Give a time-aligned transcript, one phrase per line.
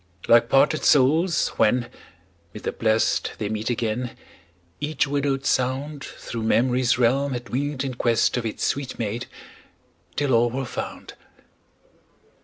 [0.27, 1.87] Like parted souls, when,
[2.55, 4.17] mid the Blest They meet again,
[4.79, 9.27] each widowed sound Thro' memory's realm had winged in quest Of its sweet mate,
[10.15, 11.13] till all were found.